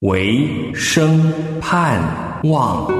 [0.00, 1.30] 为生
[1.60, 2.00] 盼
[2.44, 2.90] 望。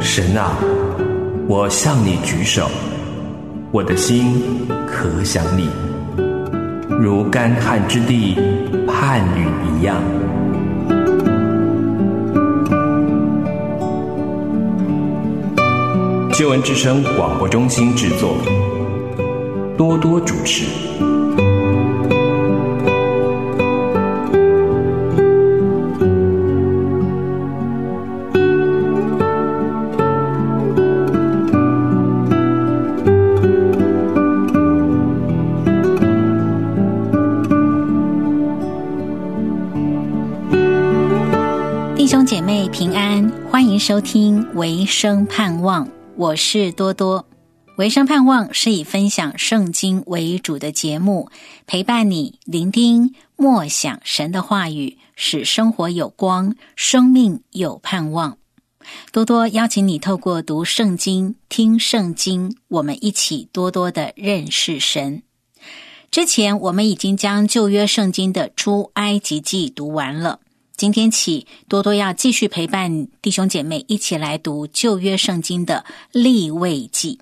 [0.00, 0.56] 神啊，
[1.46, 2.70] 我向你举手，
[3.70, 5.68] 我的心可想你，
[6.98, 8.34] 如干旱之地
[8.88, 10.02] 盼雨一样。
[16.32, 18.34] 新闻之声广播中心制作。
[19.80, 20.66] 多多主持。
[41.96, 47.24] 弟兄姐妹平安，欢迎收听《唯生盼望》，我是多多。
[47.80, 51.30] 唯生盼望是以分享圣经为主的节目，
[51.66, 58.36] 陪伴你聆听默想神的话语，使生活有光，生命有盼望。
[59.12, 65.22] 多多邀请你透过读圣经、听圣经，我们一起多多的认识神。
[66.10, 70.40] 之前我们已经将旧约圣经的出埃及记读完了，
[70.76, 77.18] 今天起多多要继续陪伴弟兄姐妹一起来读旧约圣经的立位记。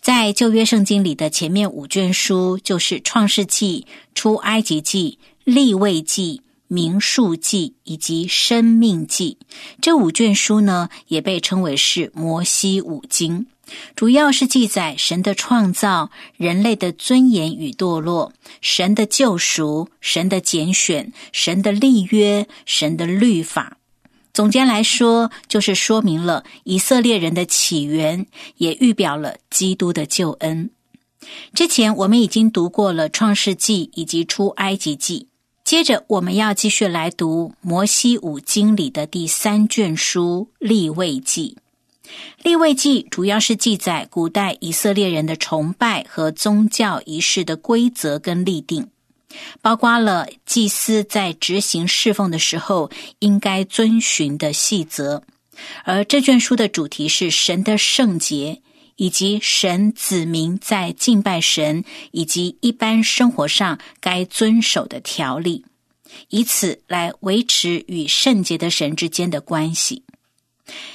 [0.00, 9.38] 在旧约圣经里的前面五卷书，就是创世纪、出埃及记、立位记、民数记以及生命记。
[9.80, 13.46] 这五卷书呢，也被称为是摩西五经，
[13.94, 23.78] 主要是记载神的创造、人类的尊严与堕落、神的救赎、神的拣选、神的立约、神的律法。
[24.34, 30.70] 总结来说，就是说明了以色列人的起源，也预表了基督的救恩。
[31.54, 35.28] 之前我们已经读过了创世纪以及出埃及记，
[35.64, 41.56] 接着我们要继续来读摩西五经里的第三卷书立位记。
[42.42, 48.88] 立位记主要是记载古代以色列人的崇拜和宗教仪式的规则跟立定。
[49.62, 55.22] 包括了祭司在执行侍奉的时候应该遵循的细则，
[55.84, 58.60] 而这卷书的主题是神的圣洁，
[58.96, 65.64] 以及神子民在敬拜神以及一般生活上该遵守的条例，
[66.28, 70.04] 以此来维持与圣洁的神之间的关系。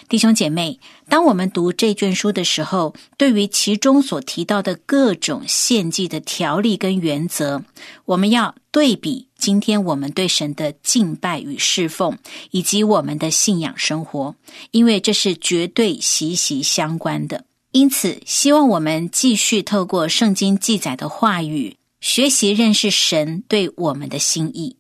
[0.08, 7.64] 弟兄姐妹，当我们读这卷书的时候，对于其中所提到的各种献祭的条例跟原则，
[8.06, 12.18] 我们要对比今天我们对神的敬拜与侍奉，
[12.52, 14.36] 以及我们的信仰生活，
[14.72, 17.46] 因为这是绝对息息相关的。
[17.72, 24.76] 因此，希望我们继续透过圣经记载的话语，学习认识神对我们的心意。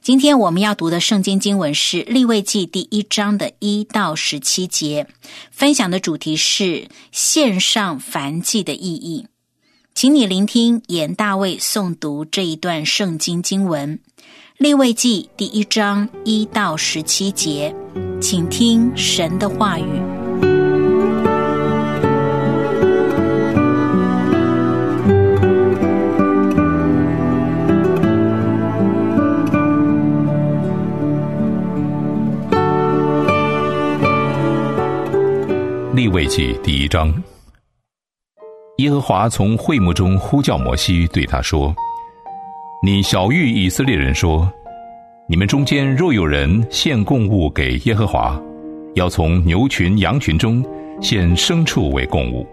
[0.00, 5.06] 今天我们要读的圣经经文是《立位记》第一章的一到十七节，
[5.50, 9.26] 分享的主题是线上凡祭的意义。
[9.94, 13.98] 请你聆听严大卫诵读这一段圣经经文，
[14.56, 17.74] 《立位记》第一章一到十七节，
[18.20, 20.17] 请听神的话语。
[36.10, 37.12] 位记第一章，
[38.78, 41.74] 耶和华从会幕中呼叫摩西，对他说
[42.82, 44.50] ：“你小谕以色列人说，
[45.28, 48.40] 你们中间若有人献供物给耶和华，
[48.94, 50.64] 要从牛群、羊群中
[51.00, 52.46] 献牲畜为供物。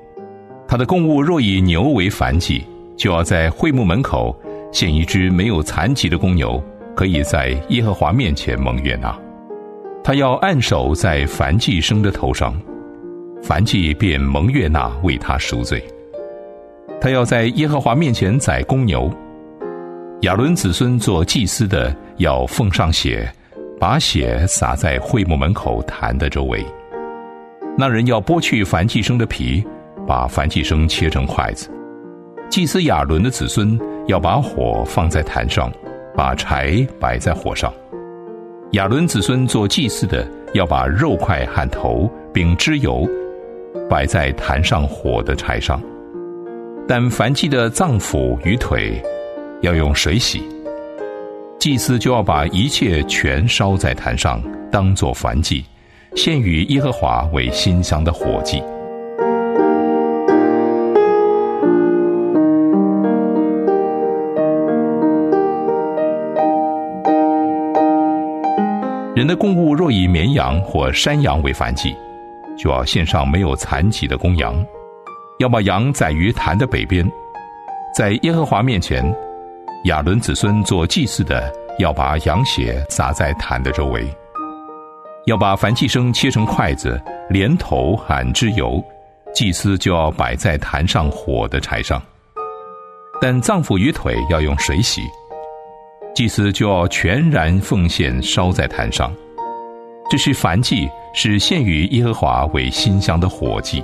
[0.68, 2.66] 他的供物若以牛为凡祭，
[2.98, 4.36] 就要在会幕门口
[4.72, 6.62] 献一只没有残疾的公牛，
[6.96, 9.18] 可以在耶和华面前蒙悦纳。
[10.04, 12.54] 他要按手在凡祭生的头上。”
[13.46, 15.84] 凡祭便蒙悦纳为他赎罪。
[17.00, 19.08] 他要在耶和华面前宰公牛。
[20.22, 23.32] 亚伦子孙做祭司的要奉上血，
[23.80, 26.66] 把血洒在会幕门口坛的周围。
[27.78, 29.64] 那人要剥去凡祭生的皮，
[30.08, 31.70] 把凡祭生切成筷子。
[32.50, 35.72] 祭司亚伦的子孙要把火放在坛上，
[36.16, 37.72] 把柴摆在火上。
[38.72, 43.08] 亚伦子孙做祭祀的要把肉块和头并脂油。
[43.90, 45.82] 摆在坛上火的柴上。
[46.88, 49.02] 但凡祭的脏腑与腿，
[49.62, 50.44] 要用水洗。
[51.58, 54.40] 祭司就要把一切全烧在坛上，
[54.72, 55.66] 当作凡祭，
[56.16, 58.62] 献与耶和华为馨香的火祭。
[69.16, 71.96] 人的供物若以绵羊或山羊为凡祭，
[72.58, 74.56] 就要献上没有残疾的公羊，
[75.40, 77.10] 要把羊宰于坛的北边，
[77.96, 79.04] 在耶和华面前，
[79.86, 84.08] 亚伦子孙做祭祀的要把羊血洒在坛的周围，
[85.26, 88.84] 要把燔祭生切成筷子，连头含脂油，
[89.34, 92.02] 祭司就要摆在坛上火的柴上，
[93.22, 95.02] 但脏腑与腿要用水洗。
[96.16, 99.14] 祭司就要全然奉献，烧在坛上。
[100.08, 103.84] 这是燔祭，是献与耶和华为馨香的火祭。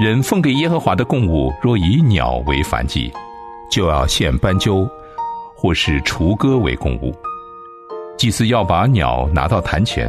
[0.00, 3.12] 人奉给耶和华的供物，若以鸟为燔祭，
[3.68, 4.88] 就要献斑鸠，
[5.56, 7.12] 或是雏鸽为供物。
[8.16, 10.08] 祭司要把鸟拿到坛前，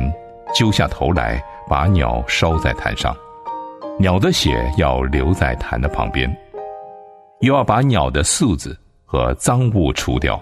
[0.53, 3.15] 揪下头来，把鸟烧在坛上。
[3.99, 6.31] 鸟的血要留在坛的旁边，
[7.41, 10.39] 又要把鸟的嗉子和脏物除掉。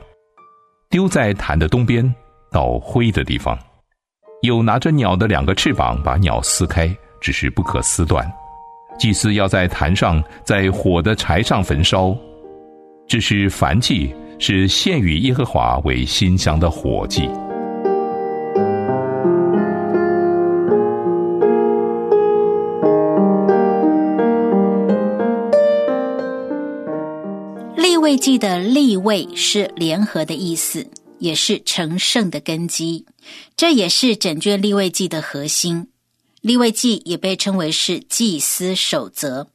[0.90, 2.14] 丢在坛的东边，
[2.52, 3.58] 到灰的地方。
[4.42, 8.26] 又拿着鸟的两个翅膀，把鸟撕开，只是不可撕断。
[9.00, 12.16] 祭司要在坛上，在火的柴上焚烧。
[13.08, 17.28] 这是燔祭，是献与耶和华为馨香的火祭。
[27.76, 30.86] 立位祭的立位是联合的意思，
[31.20, 33.06] 也是成圣的根基。
[33.56, 35.88] 这也是整卷立位记的核心。
[36.42, 39.48] 立位记也被称为是祭司守则。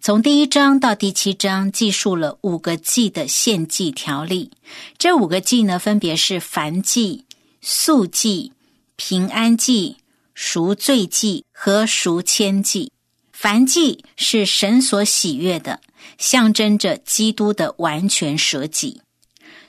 [0.00, 4.50] 从第一章到第七章，记述了五个祭的献祭条例。
[4.98, 7.24] 这五个祭呢，分别是燔祭、
[7.60, 8.52] 素祭、
[8.96, 9.96] 平安祭、
[10.34, 12.90] 赎罪祭和赎愆祭。
[13.38, 15.80] 燔祭是神所喜悦的。
[16.18, 19.00] 象征着基督的完全舍己，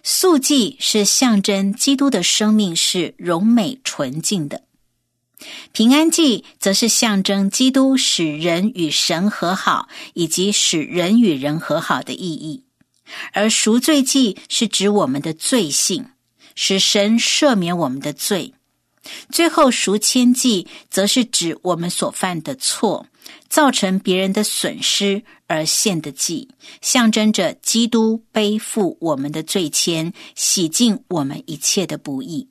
[0.06, 4.64] 素祭是象征基督的生命是荣美纯净的，
[5.72, 12.66] 平安祭则是象征基督使人与神和好以及使人与人和好的意义，
[13.32, 16.08] 而赎罪祭是指我们的罪性，
[16.54, 18.54] 使神赦免我们的罪。
[19.32, 23.06] 最后赎愆祭则是指我们所犯的错。
[23.50, 26.50] 造成别人的损失而献的祭，
[26.82, 32.48] 象征着基督背负我们的罪愆，洗净我们一切的不义。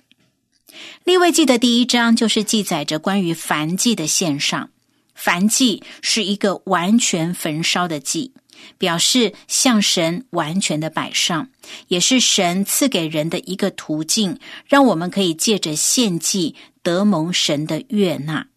[1.04, 4.70] 立位记的第一章就是记载着关于燔祭的献上。
[5.18, 8.32] 燔祭是一个完全焚烧的祭，
[8.78, 11.50] 表示向神完全的摆上，
[11.88, 18.48] 也是神赐给人的一个途径，让我们可以借着献祭得蒙神的悦纳。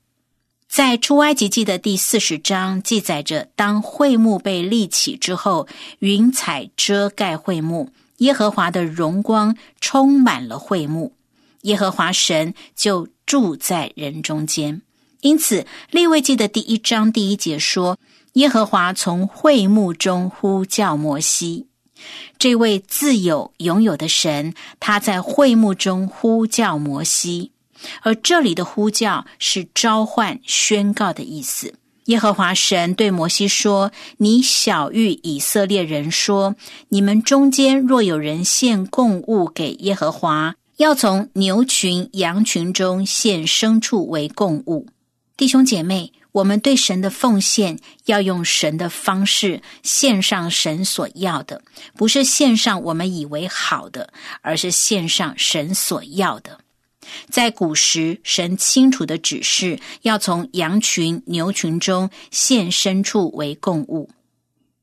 [0.76, 5.70] 在出埃及记的第四十章记载着，当会幕被立起之后，
[6.00, 11.14] 云彩遮盖会幕，耶和华的荣光充满了会幕，
[11.62, 14.82] 耶和华神就住在人中间。
[15.22, 17.98] 因此，立位记的第一章第一节说，
[18.34, 21.68] 耶和华从会幕中呼叫摩西，
[22.38, 27.54] 这位自有拥有的神，他在会幕中呼叫摩西。
[28.02, 31.74] 而这里的呼叫是召唤、宣告的意思。
[32.06, 36.56] 耶和华神对摩西说：“你小谕以色列人说，
[36.90, 44.86] 你们中间若有人献供物给耶和华，要从牛群、羊群中献牲畜为供物。
[45.36, 51.64] 弟兄姐妹，我们对神的奉献要用神的方式献上神所要的，
[51.96, 56.60] 不是献上我们以为好的，而是献上神所要的。”
[57.30, 64.10] 在古时，神清楚的指示要从羊群、牛群中献牲畜为供物。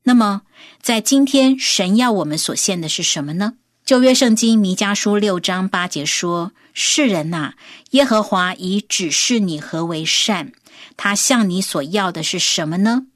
[0.03, 0.41] 那么，
[0.81, 3.53] 在今天，神要我们所献的是什么呢？
[3.85, 7.53] 旧约圣经弥迦书六章八节说：“世人呐，
[7.91, 10.51] 耶和华已指示你何为善，
[10.97, 13.07] 他向你所要的是什么呢？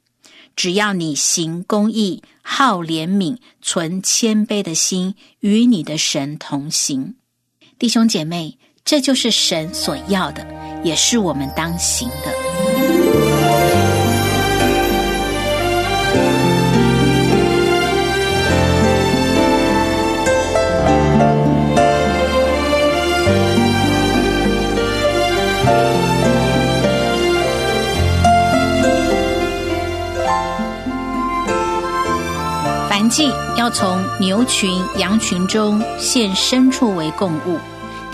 [0.56, 7.16] 只要你行公义、好怜悯、存谦卑的心，与你的神同行。”
[7.78, 8.58] 弟兄姐妹。
[8.90, 10.46] 这就是神所要的，
[10.82, 12.32] 也是我们当行的。
[32.88, 37.58] 凡祭要从牛群、羊群中献牲畜为供物。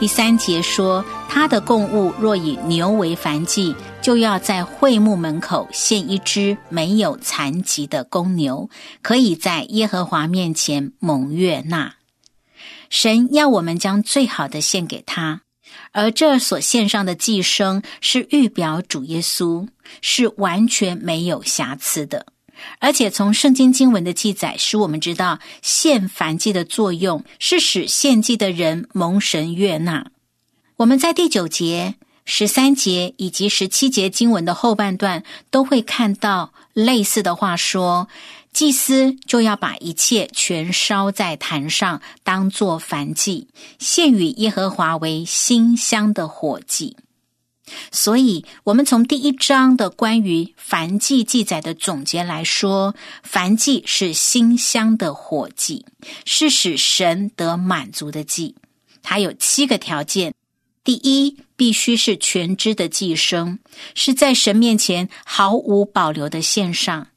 [0.00, 8.68] 第三节说，他的供物若以牛为燔祭，就要在会幕门口献一只没有残疾的公牛，
[9.00, 11.94] 可以在耶和华面前蒙悦纳。
[12.90, 15.40] 神要我们将最好的献给他，
[15.92, 19.68] 而这所献上的祭牲是预表主耶稣，
[20.02, 22.26] 是完全没有瑕疵的。
[22.78, 30.06] 而且从圣经经文的记载，使我们知道献燔祭的作用是使献祭的人蒙神悦纳。
[30.76, 31.94] 我们在第九节、
[32.24, 38.08] 十三节以及十七节经文的后半段都会看到类似的话说。
[38.52, 43.48] 祭司就要把一切全烧在坛上，当作燔祭，
[43.80, 46.96] 献与耶和华为馨香的火祭。
[47.90, 52.94] 所以，我们从第一章的关于燔祭记载的总结来说，
[53.26, 55.86] 燔祭是馨香的火祭，
[56.24, 58.54] 是使神得满足的祭。
[59.02, 60.34] 它有七个条件：
[60.82, 63.58] 第一，必须是全知的祭生，
[63.94, 67.08] 是在神面前毫无保留的献上。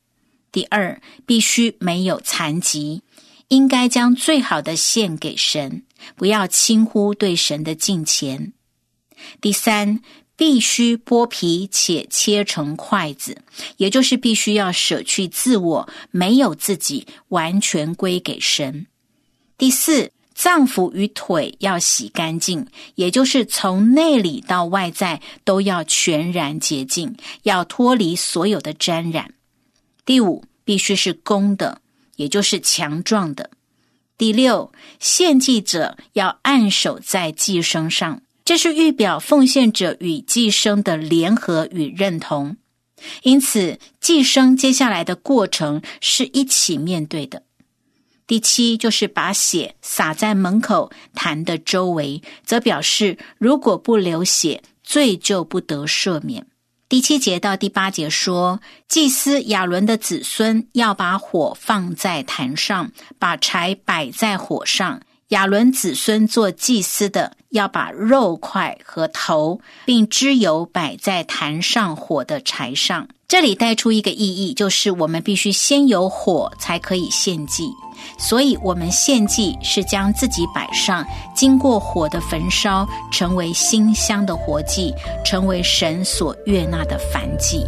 [0.52, 3.02] 第二，必须没有残疾，
[3.50, 5.84] 应该将最好的献给神，
[6.16, 8.54] 不要轻忽对神的敬虔。
[9.42, 10.00] 第三，
[10.38, 13.42] 必须剥皮且切成筷子，
[13.78, 18.86] 也就是必须要舍去自我，没有自己，完全归给神。
[19.58, 29.34] 第四，脏腑与腿要洗干净，也就是从内里到外在都要全然洁净，要脱离所有的沾染。
[30.06, 31.82] 第五，必须是公的，
[32.18, 33.50] 也就是强壮的。
[34.16, 42.56] 第六，献祭者要按手在祭牲上，这是预表奉献者与寄生的联合与认同。
[43.24, 47.44] 因此，寄生接下来的过程是一起面对的。
[48.26, 56.48] 第七，就是把血洒在门口坛的周围，则表示如果不流血，罪就不得赦免。
[56.88, 65.02] 第七节到第八节说，祭司亚伦的子孙要把火放在坛上，把柴摆在火上。
[65.30, 73.08] 亚伦子孙做祭司的，要把肉块和头，并脂油摆在坛上火的柴上。
[73.28, 77.70] 这里带出一个意义，就是我们必须先有火，才可以献祭。
[78.18, 84.94] 所以，我们献祭是将自己摆上，经过火的焚烧，成为馨香的活祭，
[85.26, 87.66] 成为神所悦纳的燔祭。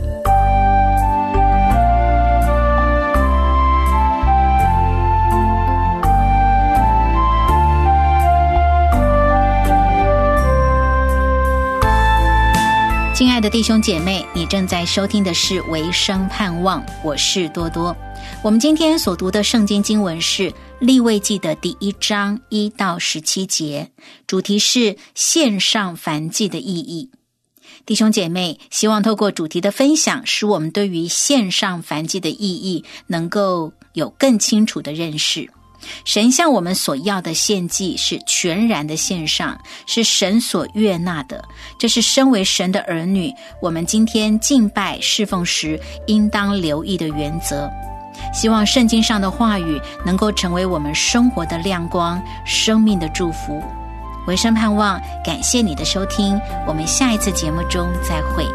[13.19, 17.93] 亲爱的弟兄姐妹，你正在收听的是《唯生盼望》，我是多多。
[18.41, 20.49] 我们今天所读的圣经经文是
[20.79, 23.91] 《立位记》的第一章一到十七节，
[24.25, 27.11] 主题是线上凡祭的意义。
[27.85, 35.51] 弟兄姐妹，希望透过主题的分享，使我们对于线上凡祭的意义能够有更清楚的认识。
[36.05, 41.43] 神向我们所要的献祭是全然的献上，是神所悦纳的。
[41.77, 47.69] 这是身为神的儿女，我们今天敬拜侍奉时应当留意的原则。
[48.33, 53.61] 希望圣经上的话语能够成为我们生活的亮光，生命的祝福。
[54.27, 58.45] 唯生盼望，感谢你的收听，我们下一次节目中再会。